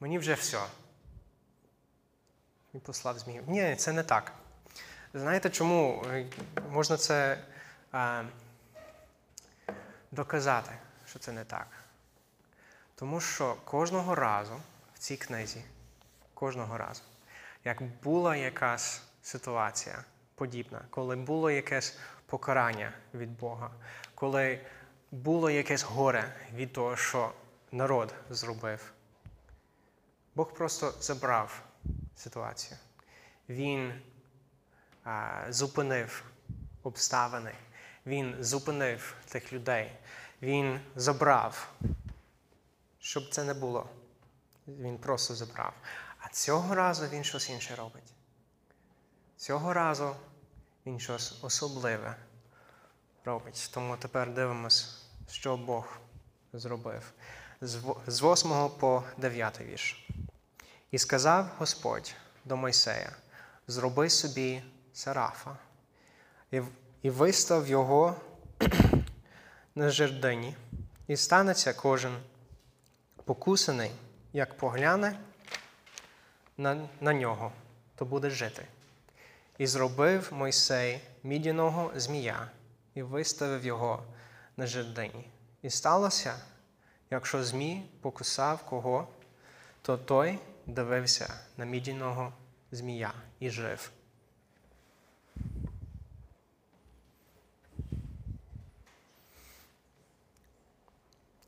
мені 0.00 0.18
вже 0.18 0.34
все. 0.34 0.60
і 2.74 2.78
послав 2.78 3.18
змію. 3.18 3.42
Ні, 3.46 3.76
це 3.76 3.92
не 3.92 4.02
так. 4.02 4.32
Знаєте, 5.14 5.50
чому 5.50 6.04
Е, 6.10 6.26
можна 6.70 6.96
це 6.96 7.38
е, 7.94 8.24
доказати, 10.12 10.72
що 11.08 11.18
це 11.18 11.32
не 11.32 11.44
так? 11.44 11.66
Тому 12.94 13.20
що 13.20 13.56
кожного 13.64 14.14
разу 14.14 14.60
в 14.94 14.98
цій 14.98 15.16
книзі, 15.16 15.64
кожного 16.34 16.78
разу, 16.78 17.02
як 17.64 17.82
була 17.82 18.36
якась 18.36 19.02
ситуація 19.22 20.04
подібна, 20.34 20.80
коли 20.90 21.16
було 21.16 21.50
якесь 21.50 21.98
покарання 22.26 22.92
від 23.14 23.38
Бога, 23.38 23.70
коли 24.14 24.60
було 25.10 25.50
якесь 25.50 25.82
горе 25.82 26.34
від 26.54 26.72
того, 26.72 26.96
що 26.96 27.32
народ 27.72 28.14
зробив, 28.30 28.92
Бог 30.34 30.52
просто 30.52 30.94
забрав 31.00 31.62
ситуацію. 32.16 32.78
Він 33.48 34.02
а, 35.04 35.44
зупинив 35.48 36.24
обставини, 36.82 37.54
він 38.06 38.36
зупинив 38.40 39.16
тих 39.28 39.52
людей, 39.52 39.92
він 40.42 40.80
забрав, 40.96 41.72
щоб 42.98 43.28
це 43.28 43.44
не 43.44 43.54
було. 43.54 43.88
Він 44.68 44.98
просто 44.98 45.34
забрав. 45.34 45.72
А 46.18 46.28
цього 46.28 46.74
разу 46.74 47.06
він 47.06 47.24
щось 47.24 47.50
інше 47.50 47.74
робить. 47.74 48.12
Цього 49.36 49.72
разу 49.72 50.16
він 50.86 51.00
щось 51.00 51.44
особливе 51.44 52.16
робить. 53.24 53.70
Тому 53.74 53.96
тепер 53.96 54.34
дивимось, 54.34 55.02
що 55.30 55.56
Бог 55.56 55.98
зробив. 56.52 57.12
З 58.06 58.22
8 58.22 58.68
по 58.78 59.04
9 59.16 59.60
вірш. 59.60 60.08
І 60.90 60.98
сказав 60.98 61.48
Господь 61.58 62.14
до 62.44 62.56
Мойсея: 62.56 63.12
зроби 63.66 64.10
собі 64.10 64.62
сарафа, 64.92 65.56
і, 67.02 67.10
вистав 67.10 67.68
його 67.68 68.16
на 69.74 69.90
жердині, 69.90 70.56
і 71.06 71.16
станеться 71.16 71.72
кожен 71.72 72.16
покусаний, 73.24 73.90
як 74.32 74.58
погляне 74.58 75.18
на, 76.56 76.88
на 77.00 77.14
нього, 77.14 77.52
то 77.94 78.04
буде 78.04 78.30
жити. 78.30 78.66
І 79.58 79.66
зробив 79.66 80.28
Мойсей 80.32 81.00
мідяного 81.22 81.92
змія 81.94 82.50
і 82.94 83.02
виставив 83.02 83.64
його 83.64 84.02
на 84.56 84.66
жердині. 84.66 85.30
І 85.62 85.70
сталося, 85.70 86.34
якщо 87.10 87.44
змій 87.44 87.88
покусав 88.00 88.62
кого, 88.62 89.08
то 89.82 89.98
той 89.98 90.38
дивився 90.66 91.34
на 91.56 91.64
мідяного 91.64 92.32
змія 92.72 93.12
і 93.40 93.50
жив. 93.50 93.90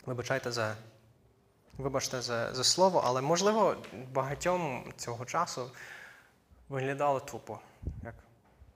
Вибачайте 0.07 0.53
за, 0.53 0.77
вибачте 1.79 2.23
за, 2.23 2.55
за 2.55 2.65
слово, 2.65 3.03
але 3.05 3.21
можливо 3.21 3.77
багатьом 4.13 4.93
цього 4.97 5.25
часу 5.25 5.71
виглядало 6.69 7.21
тупо, 7.21 7.59
як, 8.03 8.15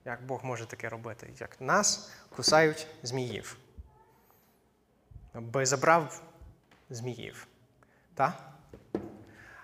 як 0.04 0.26
Бог 0.26 0.44
може 0.44 0.66
таке 0.66 0.88
робити. 0.88 1.30
Як 1.40 1.60
нас 1.60 2.12
кусають 2.36 2.86
зміїв. 3.02 3.56
Би 5.34 5.66
забрав 5.66 6.22
зміїв. 6.90 7.46
Так? 8.14 8.52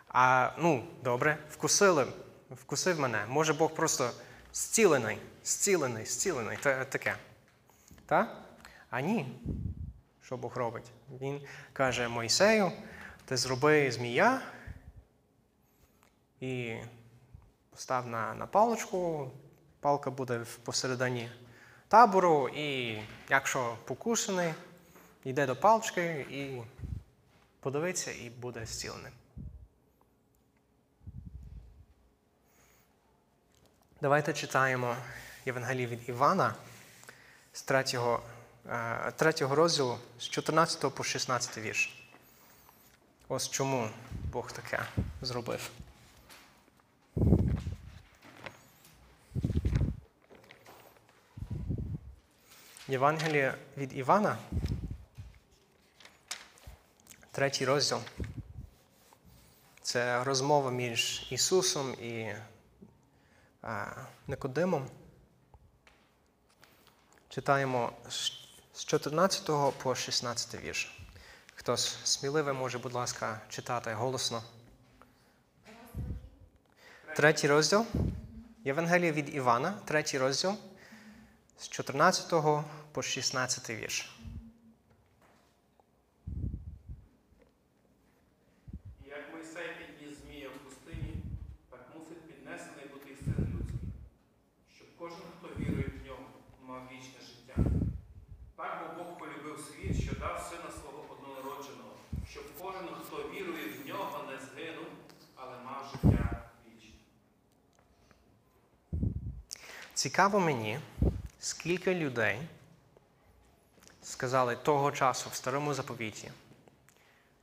А 0.08 0.50
ну, 0.58 0.84
добре, 1.04 1.38
вкусили, 1.50 2.06
вкусив 2.50 3.00
мене. 3.00 3.26
Може 3.28 3.52
Бог 3.52 3.74
просто 3.74 4.10
зцілений, 4.54 5.18
зцілений, 5.44 6.06
зцілений. 6.06 6.56
Та- 6.56 6.84
Таке. 6.84 7.16
Так? 8.06 8.36
А 8.90 9.00
ні. 9.00 9.40
Що 10.22 10.36
Бог 10.36 10.56
робить? 10.56 10.90
Він 11.20 11.40
каже 11.72 12.08
Мойсею, 12.08 12.72
ти 13.24 13.36
зроби 13.36 13.92
змія 13.92 14.42
і 16.40 16.76
постав 17.76 18.06
на, 18.06 18.34
на 18.34 18.46
паличку, 18.46 19.30
палка 19.80 20.10
буде 20.10 20.44
посередині 20.64 21.30
табору, 21.88 22.48
і 22.48 22.98
якщо 23.28 23.76
покусаний, 23.84 24.54
йде 25.24 25.46
до 25.46 25.56
палички 25.56 26.26
і 26.30 26.62
подивиться, 27.60 28.12
і 28.12 28.30
буде 28.30 28.66
зціленим. 28.66 29.12
Давайте 34.00 34.32
читаємо 34.32 34.96
Євангеліє 35.46 35.86
від 35.86 36.08
Івана 36.08 36.54
з 37.52 37.62
3, 37.62 37.84
е, 38.68 39.12
3 39.16 39.32
розділу 39.54 39.98
з 40.18 40.22
14 40.22 40.90
по 40.90 41.04
16 41.04 41.58
вірш. 41.58 42.06
Ось 43.28 43.50
чому 43.50 43.88
Бог 44.32 44.52
таке 44.52 44.82
зробив. 45.22 45.70
Євангеліє 52.88 53.54
від 53.76 53.96
Івана, 53.96 54.38
третій 57.30 57.64
розділ. 57.64 57.98
Це 59.82 60.24
розмова 60.24 60.70
між 60.70 61.26
Ісусом 61.30 61.92
і 61.94 62.34
Никодимом. 64.26 64.88
Читаємо 67.28 67.92
з- 68.08 68.32
з 68.74 68.84
14 68.84 69.72
по 69.82 69.94
16 69.94 70.60
вірш. 70.60 70.98
Хтось 71.54 71.96
сміливий 72.04 72.54
може, 72.54 72.78
будь 72.78 72.92
ласка, 72.92 73.40
читати 73.48 73.92
голосно. 73.92 74.42
Третій 77.16 77.48
розділ. 77.48 77.86
Євангелія 78.64 79.12
від 79.12 79.34
Івана, 79.34 79.74
третій 79.84 80.18
розділ 80.18 80.56
з 81.58 81.68
14 81.68 82.64
по 82.92 83.02
16 83.02 83.70
вірш. 83.70 84.16
Цікаво 109.96 110.40
мені, 110.40 110.78
скільки 111.46 111.94
людей 111.94 112.38
сказали 114.02 114.56
того 114.56 114.92
часу 114.92 115.30
в 115.30 115.34
старому 115.34 115.74
заповіті. 115.74 116.30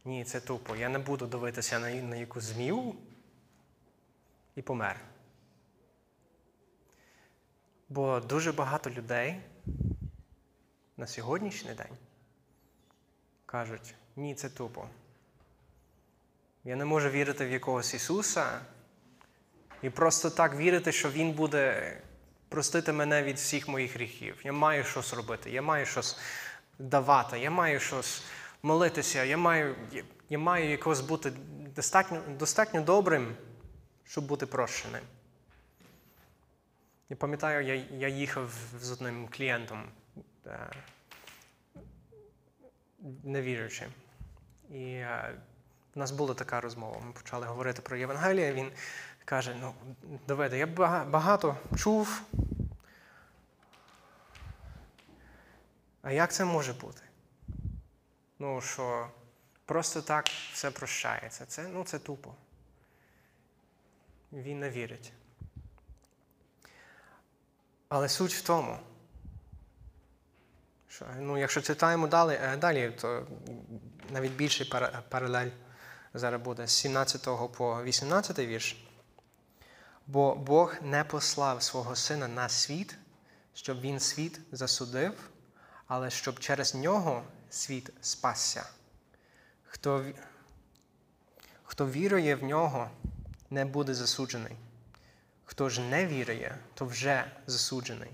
Ні, 0.06 0.24
це 0.24 0.40
тупо. 0.42 0.76
Я 0.76 0.90
не 0.90 1.00
буду 1.00 1.28
дивитися 1.28 1.80
на, 1.80 1.90
на 1.90 2.16
яку 2.16 2.42
змію 2.42 2.96
і 4.56 4.62
помер. 4.62 5.00
Бо 7.90 8.20
дуже 8.20 8.52
багато 8.52 8.90
людей 8.90 9.42
на 10.98 11.08
сьогоднішній 11.08 11.74
день 11.74 11.98
кажуть, 13.46 13.96
ні, 14.16 14.36
це 14.36 14.50
тупо. 14.50 14.88
Я 16.64 16.76
не 16.76 16.86
можу 16.86 17.10
вірити 17.10 17.46
в 17.46 17.52
якогось 17.52 17.94
Ісуса 17.94 18.62
і 19.82 19.90
просто 19.90 20.30
так 20.30 20.56
вірити, 20.56 20.92
що 20.92 21.10
Він 21.12 21.32
буде 21.32 21.98
простити 22.54 22.92
мене 22.92 23.24
від 23.24 23.36
всіх 23.38 23.68
моїх 23.68 23.96
гріхів. 23.96 24.42
Я 24.44 24.54
маю 24.54 24.84
щось 24.84 25.14
робити, 25.14 25.52
я 25.52 25.62
маю 25.62 25.86
щось 25.86 26.18
давати, 26.80 27.40
я 27.40 27.52
маю 27.52 27.80
щось 27.80 28.24
молитися, 28.64 29.24
я 29.24 29.38
маю, 29.38 29.76
я, 30.30 30.40
маю 30.40 30.70
якось 30.70 31.02
бути 31.02 31.34
достатньо, 31.76 32.22
достатньо 32.40 32.82
добрим, 32.82 33.36
щоб 34.04 34.26
бути 34.26 34.46
прощеним. 34.46 35.02
Я 37.10 37.16
пам'ятаю, 37.16 37.66
я, 37.66 37.76
я 37.98 38.08
їхав 38.08 38.52
з 38.82 38.92
одним 38.92 39.28
клієнтом, 39.28 39.84
е, 40.48 40.70
невіруючим. 43.24 43.90
І 44.70 44.84
е, 44.84 45.36
в 45.96 46.00
нас 46.00 46.12
була 46.12 46.34
така 46.34 46.62
розмова. 46.62 47.02
Ми 47.06 47.12
почали 47.12 47.46
говорити 47.46 47.82
про 47.82 47.98
Євангеліє. 47.98 48.54
Він 48.54 48.72
каже: 49.26 49.56
ну, 49.62 49.74
Давиде, 50.28 50.58
я 50.58 50.68
багато 51.06 51.58
чув. 51.76 52.22
А 56.02 56.12
як 56.12 56.34
це 56.34 56.46
може 56.46 56.74
бути? 56.74 57.02
Ну, 58.40 58.62
що 58.62 59.10
просто 59.66 60.02
так 60.02 60.28
все 60.54 60.72
прощається. 60.72 61.46
Це, 61.46 61.68
ну, 61.68 61.84
це 61.84 62.00
тупо. 62.00 62.34
Він 64.34 64.60
не 64.60 64.70
вірить. 64.70 65.14
Але 67.90 68.10
суть 68.10 68.34
в 68.34 68.42
тому, 68.42 68.80
що 70.88 71.06
ну, 71.20 71.38
якщо 71.38 71.62
читаємо 71.62 72.08
далі, 72.08 72.40
е, 72.42 72.58
далі 72.58 72.92
то 72.92 73.28
навіть 74.10 74.32
більший 74.32 74.72
паралель 75.10 75.50
зараз 76.14 76.42
буде 76.42 76.68
з 76.68 76.72
17 76.72 77.24
по 77.58 77.84
18 77.84 78.40
вірш. 78.40 78.86
Бо 80.08 80.36
Бог 80.36 80.76
не 80.82 81.04
послав 81.04 81.64
свого 81.64 81.96
сина 81.96 82.28
на 82.28 82.50
світ, 82.50 82.96
щоб 83.54 83.82
він 83.82 84.00
світ 84.00 84.40
засудив, 84.52 85.30
але 85.88 86.10
щоб 86.10 86.40
через 86.40 86.76
нього 86.76 87.24
світ 87.50 87.90
спасся. 88.02 88.66
Хто, 89.64 90.06
хто 91.64 91.88
вірує 91.88 92.36
в 92.36 92.44
нього, 92.44 92.90
не 93.50 93.66
буде 93.66 93.94
засуджений. 93.94 94.56
Хто 95.46 95.70
ж 95.70 95.82
не 95.82 96.08
вірує, 96.08 96.58
то 96.74 96.86
вже 96.86 97.32
засуджений, 97.48 98.12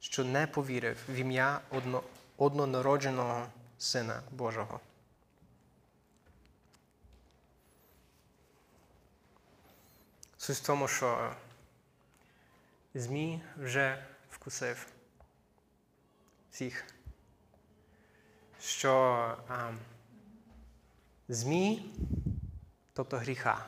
що 0.00 0.24
не 0.24 0.46
повірив 0.46 0.96
в 1.08 1.14
ім'я 1.14 1.60
одно, 1.70 2.02
однонародженого 2.36 3.46
Сина 3.78 4.22
Божого. 4.30 4.80
Суть 10.46 10.56
в 10.56 10.66
тому, 10.66 10.88
що 10.88 11.32
Змій 12.94 13.40
вже 13.56 14.06
вкусив 14.30 14.86
всіх. 16.50 16.84
Що 18.60 18.92
а, 19.48 19.72
Змій, 21.28 21.94
тобто 22.92 23.16
гріха, 23.16 23.66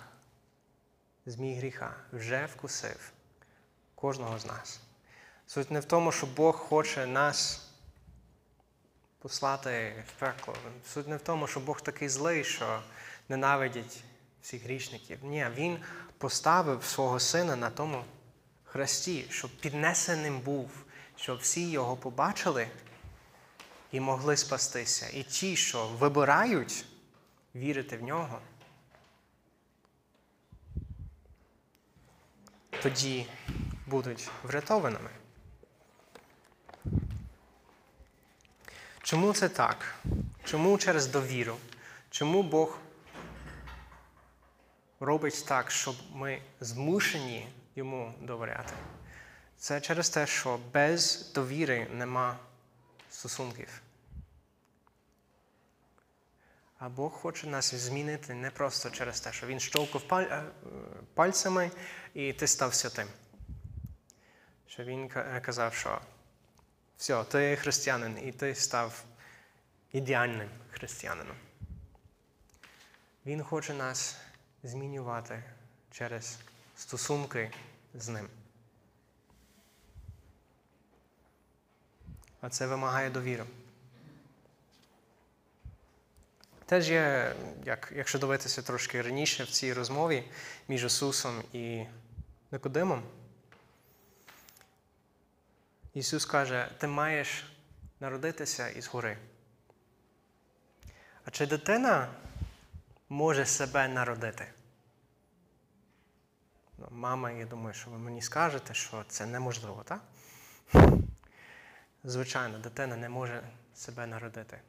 Змій 1.26 1.58
гріха 1.58 1.96
вже 2.12 2.46
вкусив 2.46 3.12
кожного 3.94 4.38
з 4.38 4.46
нас. 4.46 4.80
Суть 5.46 5.70
не 5.70 5.80
в 5.80 5.84
тому, 5.84 6.12
що 6.12 6.26
Бог 6.26 6.56
хоче 6.56 7.06
нас 7.06 7.70
послати 9.18 10.04
в 10.08 10.20
пекло. 10.20 10.54
Суть 10.86 11.08
не 11.08 11.16
в 11.16 11.20
тому, 11.20 11.46
що 11.46 11.60
Бог 11.60 11.80
такий 11.80 12.08
злий, 12.08 12.44
що 12.44 12.82
ненавидить 13.28 14.04
всіх 14.42 14.62
грішників. 14.62 15.18
Ні, 15.22 15.46
Він 15.56 15.78
поставив 16.18 16.84
свого 16.84 17.20
сина 17.20 17.56
на 17.56 17.70
тому 17.70 18.04
хресті, 18.64 19.24
щоб 19.30 19.50
піднесеним 19.50 20.40
був, 20.40 20.70
щоб 21.16 21.38
всі 21.38 21.70
його 21.70 21.96
побачили 21.96 22.68
і 23.92 24.00
могли 24.00 24.36
спастися. 24.36 25.08
І 25.14 25.22
ті, 25.22 25.56
що 25.56 25.86
вибирають 25.86 26.84
вірити 27.54 27.96
в 27.96 28.02
нього, 28.02 28.38
тоді 32.82 33.26
будуть 33.86 34.30
врятованими. 34.42 35.10
Чому 39.02 39.32
це 39.32 39.48
так? 39.48 39.94
Чому 40.44 40.78
через 40.78 41.06
довіру? 41.06 41.56
Чому 42.10 42.42
Бог 42.42 42.78
робить 45.00 45.44
так, 45.48 45.70
щоб 45.70 45.96
ми 46.12 46.42
змушені 46.60 47.48
йому 47.76 48.14
довіряти? 48.20 48.72
Це 49.56 49.80
через 49.80 50.10
те, 50.10 50.26
що 50.26 50.60
без 50.72 51.32
довіри 51.32 51.86
нема 51.92 52.38
стосунків. 53.10 53.82
А 56.78 56.88
Бог 56.88 57.12
хоче 57.12 57.46
нас 57.46 57.74
змінити 57.74 58.34
не 58.34 58.50
просто 58.50 58.90
через 58.90 59.20
те, 59.20 59.32
що 59.32 59.46
Він 59.46 59.60
щолкав 59.60 60.20
е, 60.20 60.42
пальцями 61.14 61.70
і 62.14 62.32
ти 62.32 62.46
став 62.46 62.74
святим. 62.74 63.08
Що 64.66 64.84
Він 64.84 65.08
казав, 65.42 65.74
що 65.74 66.00
все, 66.96 67.24
ти 67.24 67.56
християнин, 67.56 68.18
і 68.28 68.32
ти 68.32 68.54
став 68.54 69.04
ідеальним 69.92 70.48
християнином. 70.70 71.36
Він 73.26 73.42
хоче 73.42 73.74
нас 73.74 74.16
змінювати 74.62 75.42
через 75.90 76.38
стосунки 76.76 77.50
з 77.94 78.08
ним. 78.08 78.28
А 82.40 82.48
це 82.48 82.66
вимагає 82.66 83.10
довіри. 83.10 83.44
Теж 86.66 86.90
є, 86.90 87.34
як, 87.64 87.92
якщо 87.96 88.18
дивитися 88.18 88.62
трошки 88.62 89.02
раніше 89.02 89.44
в 89.44 89.50
цій 89.50 89.72
розмові 89.72 90.24
між 90.68 90.84
Ісусом 90.84 91.42
і 91.52 91.84
Никодимом, 92.50 93.02
Ісус 95.94 96.24
каже, 96.24 96.70
ти 96.78 96.86
маєш 96.86 97.44
народитися 98.00 98.68
із 98.68 98.86
гори. 98.86 99.18
А 101.24 101.30
чи 101.30 101.46
дитина 101.46 102.08
може 103.08 103.46
себе 103.46 103.88
народити? 103.88 104.52
Ну, 106.78 106.86
мама, 106.90 107.30
я 107.30 107.46
думаю, 107.46 107.74
що 107.74 107.90
ви 107.90 107.98
мені 107.98 108.22
скажете, 108.22 108.74
що 108.74 109.04
це 109.08 109.26
неможливо, 109.26 109.84
так? 109.84 110.02
Звичайно, 112.04 112.58
дитина 112.58 112.96
не 112.96 113.08
може 113.08 113.42
себе 113.74 114.06
народити. 114.06 114.60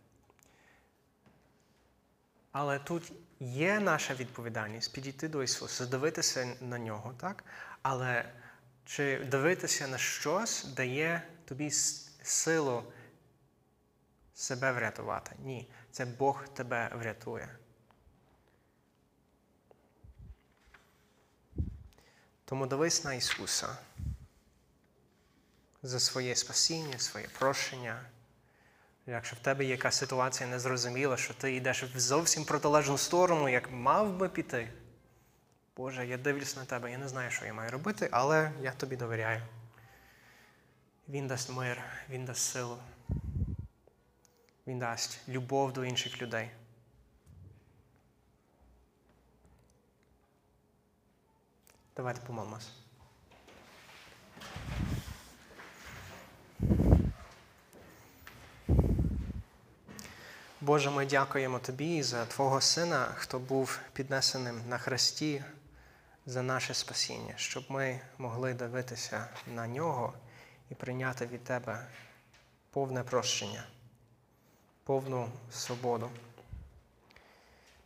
Але 2.52 2.80
тут 2.80 3.12
є 3.40 3.80
наша 3.80 4.14
відповідальність 4.14 4.94
підійти 4.94 5.28
до 5.28 5.44
Ісуса, 5.44 5.86
дивитися 5.86 6.56
на 6.62 6.80
нього, 6.80 7.14
так? 7.18 7.44
Але 7.82 8.34
чи 8.86 9.20
дивитися 9.20 9.88
на 9.88 9.98
щось 9.98 10.64
дає 10.64 11.28
тобі 11.46 11.72
силу 12.24 12.84
себе 14.34 14.72
врятувати? 14.72 15.36
Ні. 15.40 15.72
Це 15.92 16.06
Бог 16.06 16.48
тебе 16.48 16.92
врятує. 16.96 17.59
Тому 22.50 22.68
дивись 22.68 23.04
на 23.04 23.14
Ісуса 23.14 23.78
за 25.84 26.00
своє 26.00 26.36
спасіння, 26.36 27.00
своє 27.00 27.28
прощення. 27.40 28.02
Якщо 29.08 29.36
в 29.36 29.40
тебе 29.40 29.66
якась 29.66 29.96
ситуація 29.96 30.50
незрозуміла, 30.50 31.18
що 31.18 31.34
ти 31.34 31.56
йдеш 31.56 31.84
в 31.84 32.00
зовсім 32.00 32.46
протилежну 32.46 32.98
сторону, 32.98 33.50
як 33.50 33.72
мав 33.72 34.18
би 34.18 34.30
піти. 34.30 34.70
Боже, 35.78 36.08
я 36.08 36.18
дивлюсь 36.18 36.56
на 36.56 36.66
тебе, 36.66 36.92
я 36.92 36.98
не 36.98 37.08
знаю, 37.08 37.32
що 37.32 37.46
я 37.46 37.54
маю 37.54 37.72
робити, 37.72 38.10
але 38.12 38.52
я 38.62 38.72
тобі 38.72 38.96
довіряю. 38.96 39.42
Він 41.10 41.28
дасть 41.28 41.50
мир, 41.50 41.84
Він 42.10 42.26
дасть 42.26 42.52
силу. 42.52 42.78
Він 44.68 44.80
дасть 44.80 45.20
любов 45.28 45.74
до 45.74 45.86
інших 45.86 46.22
людей. 46.22 46.52
Давайте 52.00 52.22
помолимось. 52.22 52.70
Боже, 60.62 60.90
ми 60.90 61.06
дякуємо 61.06 61.60
Тобі 61.60 62.04
за 62.04 62.26
Твого 62.26 62.62
Сина, 62.62 63.06
хто 63.16 63.40
був 63.40 63.80
піднесеним 63.94 64.62
на 64.70 64.78
хресті 64.78 65.44
за 66.26 66.42
наше 66.42 66.74
спасіння, 66.74 67.34
щоб 67.36 67.64
ми 67.70 68.00
могли 68.18 68.54
дивитися 68.54 69.28
на 69.48 69.68
нього 69.68 70.14
і 70.70 70.76
прийняти 70.76 71.26
від 71.26 71.44
Тебе 71.44 71.88
повне 72.72 73.04
прощення, 73.04 73.64
повну 74.84 75.30
свободу, 75.52 76.10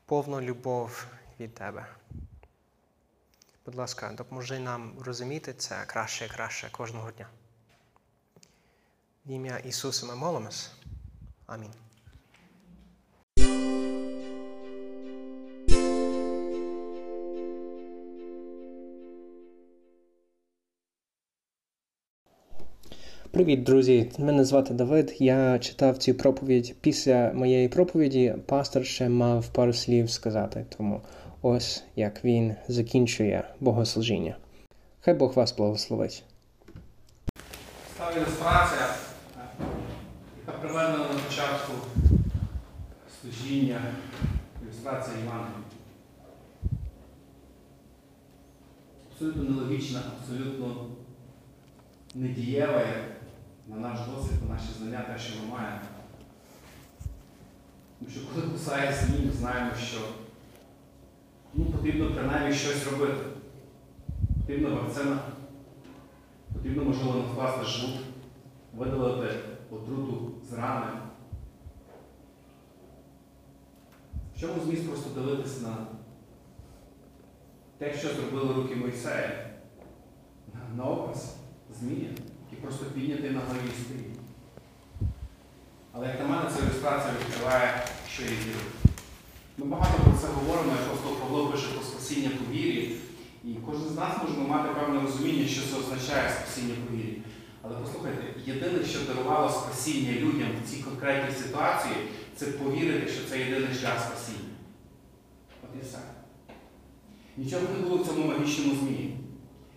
повну 0.06 0.42
любов 0.42 1.06
від 1.40 1.56
Тебе. 1.56 1.86
Будь 3.66 3.76
ласка, 3.76 4.14
допоможи 4.18 4.60
нам 4.60 4.94
розуміти 5.00 5.54
це 5.54 5.84
краще 5.88 6.26
і 6.26 6.30
краще 6.30 6.70
кожного 6.72 7.12
дня. 7.12 7.30
В 9.26 9.32
ім'я 9.32 9.58
Ісуса 9.58 10.06
ми 10.06 10.16
молимось. 10.16 10.72
Амінь. 11.46 11.74
Привіт, 23.32 23.64
друзі! 23.64 24.12
Мене 24.18 24.46
звати 24.46 24.74
Давид. 24.74 25.16
Я 25.20 25.60
читав 25.60 25.98
цю 25.98 26.14
проповідь. 26.14 26.76
Після 26.82 27.32
моєї 27.34 27.68
проповіді 27.68 28.36
пастор 28.46 28.86
ще 28.86 29.10
мав 29.10 29.48
пару 29.48 29.74
слів 29.74 30.10
сказати. 30.10 30.66
Тому 30.78 31.02
ось 31.44 31.84
як 31.96 32.26
він 32.26 32.56
закінчує 32.68 33.54
богослужіння. 33.60 34.36
Хай 35.02 35.14
Бог 35.14 35.34
вас 35.34 35.56
благословить. 35.56 36.24
Та 37.98 38.12
ілюстрація, 38.12 38.96
яка 40.48 40.60
приведена 40.60 40.98
на 40.98 41.20
початку 41.28 41.74
служіння, 43.22 43.82
ілюстрація 44.64 45.18
Івана. 45.24 45.48
Абсолютно 49.12 49.44
нелогічна, 49.44 50.02
абсолютно 50.20 50.88
недієве 52.16 52.86
на 53.68 53.76
наш 53.76 54.00
досвід, 54.00 54.38
на 54.48 54.56
наші 54.56 54.68
знання, 54.78 55.02
те, 55.02 55.20
що 55.20 55.34
ми 55.40 55.52
маємо. 55.52 55.80
Тому 58.00 58.12
що 58.12 58.20
коли 58.34 58.48
кусає 58.48 58.94
змій, 58.94 59.32
знаємо, 59.32 59.72
що 59.88 59.98
ну, 61.54 61.66
потрібно 61.66 62.12
принаймні 62.16 62.56
щось 62.56 62.92
робити. 62.92 63.24
Потрібна 64.42 64.70
вакцина, 64.70 65.20
потрібно, 66.54 66.84
можливо, 66.84 67.14
накласти 67.18 67.66
жгут, 67.66 68.00
видалити 68.78 69.36
отруту 69.72 70.32
з 70.50 70.54
рани. 70.54 70.92
В 74.36 74.40
чому 74.40 74.54
зміст 74.64 74.88
просто 74.88 75.22
дивитись 75.22 75.62
на 75.62 75.78
те, 77.78 77.94
що 77.94 78.08
зробили 78.10 78.54
руки 78.54 78.76
Мойсея, 78.76 79.50
на, 80.76 80.84
образ 80.84 81.36
змія, 81.80 82.10
який 82.44 82.60
просто 82.62 82.86
піднятий 82.86 83.32
на 83.32 83.40
горі 83.40 83.60
і 83.80 83.84
стоїть. 83.84 84.20
Але 85.92 86.08
як 86.08 86.20
на 86.20 86.28
мене, 86.28 86.50
ця 86.50 86.66
ілюстрація 86.66 87.14
відкриває, 87.14 87.86
що 88.08 88.24
є 88.24 88.30
віра. 88.30 88.83
Ми 89.58 89.66
багато 89.66 90.04
про 90.04 90.14
це 90.22 90.28
говоримо, 90.28 90.72
як 90.72 90.82
апостол 90.88 91.16
Павло 91.16 91.48
пише 91.48 91.68
про 91.68 91.84
спасіння 91.84 92.30
по 92.30 92.54
вірі. 92.54 92.96
І 93.44 93.50
кожен 93.66 93.90
з 93.90 93.96
нас 93.96 94.14
може 94.22 94.50
мати 94.50 94.70
певне 94.80 95.02
розуміння, 95.02 95.48
що 95.48 95.62
це 95.62 95.78
означає 95.78 96.32
спасіння 96.32 96.76
по 96.88 96.96
вірі. 96.96 97.22
Але 97.62 97.76
послухайте, 97.76 98.24
єдине, 98.46 98.86
що 98.86 99.00
дарувало 99.08 99.50
спасіння 99.50 100.12
людям 100.12 100.48
в 100.66 100.70
цій 100.70 100.84
конкретній 100.84 101.36
ситуації, 101.36 101.96
це 102.36 102.46
повірити, 102.46 103.12
що 103.12 103.30
це 103.30 103.40
єдиний 103.40 103.76
шлях 103.80 104.00
спасіння. 104.00 104.54
От 105.64 105.70
і 105.82 105.86
все. 105.86 106.00
Нічого 107.38 107.62
не 107.74 107.88
було 107.88 108.04
в 108.04 108.08
цьому 108.08 108.28
магічному 108.28 108.76
змії. 108.80 109.18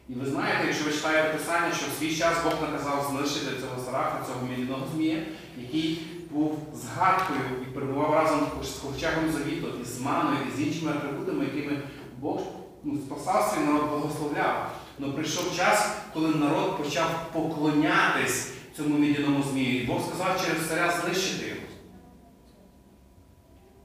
І 0.08 0.12
ви 0.12 0.26
знаєте, 0.30 0.66
якщо 0.66 0.84
ви 0.84 0.92
читаєте 0.92 1.38
Писання, 1.38 1.72
що 1.72 1.86
в 1.86 1.98
свій 1.98 2.16
час 2.16 2.36
Бог 2.44 2.54
наказав 2.62 3.10
знищити 3.10 3.60
цього 3.60 3.84
сарафа, 3.84 4.26
цього 4.26 4.46
мідяного 4.46 4.86
змія, 4.94 5.26
який 5.58 5.98
був 6.36 6.58
згадкою 6.74 7.40
і 7.62 7.74
перебував 7.74 8.14
разом 8.14 8.40
з 8.62 8.68
ковчегом 8.68 9.32
завіту, 9.32 9.66
і 9.82 9.84
з 9.84 10.00
маною, 10.00 10.38
і 10.48 10.56
з 10.56 10.60
іншими 10.66 10.90
атрибутами, 10.90 11.44
якими 11.44 11.82
Бог 12.18 12.40
ну, 12.84 12.98
спасав 13.06 13.54
свій 13.54 13.64
народ, 13.64 13.88
благословляв. 13.90 14.70
Але 15.00 15.12
прийшов 15.12 15.56
час, 15.56 15.90
коли 16.14 16.34
народ 16.34 16.78
почав 16.78 17.30
поклонятись 17.32 18.52
цьому 18.76 18.98
мідяному 18.98 19.42
змію. 19.42 19.82
І 19.82 19.86
Бог 19.86 20.00
сказав 20.08 20.44
через 20.44 20.68
царя 20.68 21.00
знищити 21.00 21.48
його. 21.48 21.60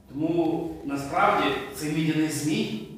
Тому 0.08 0.70
насправді 0.84 1.48
цей 1.76 1.92
мідяний 1.92 2.28
змій 2.28 2.88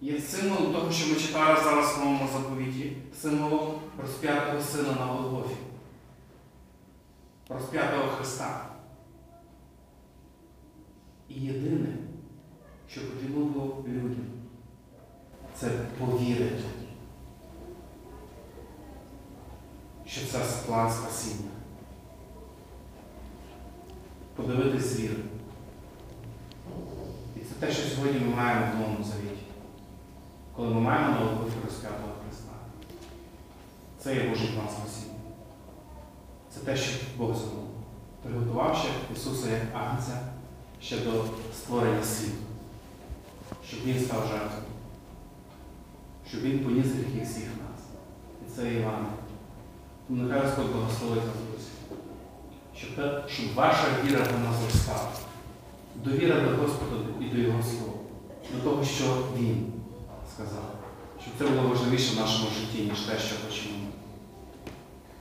є 0.00 0.20
символом 0.20 0.72
того, 0.72 0.92
що 0.92 1.08
ми 1.08 1.20
читали 1.20 1.60
зараз 1.64 1.96
в 1.96 1.98
новому 1.98 2.28
заповіті, 2.32 2.92
символом 3.22 3.74
розп'ятого 4.02 4.62
сина 4.62 4.92
на 4.98 5.04
Голгофі, 5.04 5.56
розп'ятого 7.48 8.08
Христа. 8.16 8.67
І 11.28 11.34
єдине, 11.34 11.96
що 12.88 13.00
потрібно 13.10 13.44
було 13.44 13.84
людям, 13.88 14.26
це 15.54 15.68
повірити, 15.98 16.64
що 20.06 20.26
це 20.26 20.38
план 20.66 20.90
спасіння. 20.90 21.50
Подивитись 24.36 24.82
з 24.86 25.00
віри. 25.00 25.16
І 27.36 27.40
це 27.40 27.54
те, 27.66 27.72
що 27.72 27.88
сьогодні 27.88 28.20
ми 28.20 28.36
маємо 28.36 28.66
в 28.66 28.78
Новому 28.78 29.04
Завіті. 29.04 29.42
Коли 30.56 30.68
ми 30.68 30.80
маємо 30.80 31.14
Голгофі 31.14 31.56
розп'ятого 31.64 32.12
Христа. 32.24 32.52
Це 33.98 34.14
є 34.14 34.28
Божий 34.28 34.48
план 34.48 34.68
спасіння. 34.68 35.14
Це 36.50 36.60
те, 36.60 36.76
що 36.76 37.06
Бог 37.16 37.34
зробив. 37.34 37.64
Приготувавши 38.22 38.88
Ісуса 39.14 39.50
як 39.50 39.62
Агнця 39.74 40.20
ще 40.82 40.96
до 40.96 41.24
створення 41.54 42.04
світу. 42.04 42.32
Щоб 43.68 43.80
Він 43.84 44.04
став 44.04 44.20
жертвою. 44.20 44.62
Щоб 46.28 46.40
Він 46.40 46.58
поніс 46.58 46.86
гріхи 46.86 47.24
всіх 47.24 47.44
нас. 47.44 47.80
І 48.46 48.56
це 48.56 48.74
Іван. 48.74 49.06
Тому 50.08 50.22
нехай 50.22 50.42
Господь 50.42 50.72
благословить 50.72 51.24
нас, 51.26 51.34
друзі. 51.50 51.70
Щоб, 52.76 53.28
щоб 53.28 53.54
ваша 53.54 53.84
віра 54.04 54.18
в 54.18 54.44
нас 54.44 54.56
зростала. 54.60 55.08
Довіра 56.04 56.40
до 56.40 56.56
Господа 56.56 56.96
і 57.20 57.24
до 57.24 57.38
Його 57.38 57.62
Слова. 57.62 57.92
До 58.54 58.70
того, 58.70 58.84
що 58.84 59.04
Він 59.38 59.72
сказав. 60.34 60.74
Щоб 61.22 61.32
це 61.38 61.54
було 61.54 61.68
важливіше 61.68 62.14
в 62.14 62.20
нашому 62.20 62.48
житті, 62.50 62.82
ніж 62.82 63.00
те, 63.00 63.18
що 63.18 63.34
хочемо. 63.46 63.87